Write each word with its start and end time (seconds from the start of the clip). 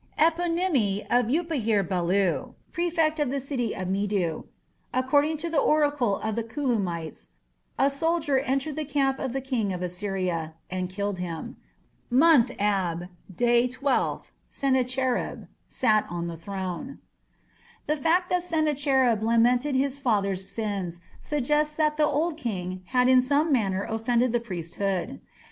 Eponymy 0.17 1.01
of 1.11 1.27
Upahhir 1.27 1.87
belu, 1.87 2.55
prefect 2.71 3.19
of 3.19 3.29
the 3.29 3.39
city 3.39 3.75
of 3.75 3.87
Amedu... 3.87 4.45
According 4.95 5.37
to 5.37 5.47
the 5.51 5.59
oracle 5.59 6.17
of 6.21 6.35
the 6.35 6.43
Kulummite(s).... 6.43 7.29
A 7.77 7.87
soldier 7.91 8.39
(entered) 8.39 8.77
the 8.77 8.83
camp 8.83 9.19
of 9.19 9.31
the 9.31 9.41
king 9.41 9.71
of 9.71 9.83
Assyria 9.83 10.55
(and 10.71 10.89
killed 10.89 11.19
him?), 11.19 11.57
month 12.09 12.49
Ab, 12.57 13.09
day 13.31 13.67
12th, 13.67 14.31
Sennacherib 14.47 15.43
(sat 15.67 16.07
on 16.09 16.25
the 16.25 16.35
throne). 16.35 16.97
The 17.85 17.95
fact 17.95 18.31
that 18.31 18.41
Sennacherib 18.41 19.21
lamented 19.21 19.75
his 19.75 19.99
father's 19.99 20.49
sins 20.49 20.99
suggests 21.19 21.75
that 21.75 21.97
the 21.97 22.07
old 22.07 22.37
king 22.37 22.81
had 22.87 23.07
in 23.07 23.21
some 23.21 23.51
manner 23.51 23.83
offended 23.83 24.31
the 24.33 24.39
priesthood. 24.39 25.21